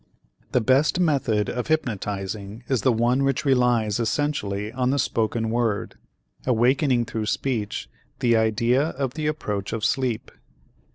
[0.51, 5.93] The best method of hypnotizing is the one which relies essentially on the spoken word,
[6.43, 10.31] awakening through speech the idea of the approach of sleep.